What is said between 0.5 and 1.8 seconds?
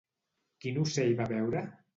Quin ocell va veure?